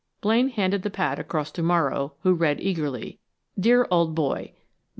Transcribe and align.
Blaine 0.19 0.49
handed 0.49 0.81
the 0.81 0.89
pad 0.89 1.19
across 1.19 1.51
to 1.51 1.61
Morrow, 1.61 2.13
who 2.23 2.33
read 2.33 2.59
eagerly: 2.59 3.19
_Dear 3.59 3.85
Old 3.91 4.15
Boy. 4.15 4.53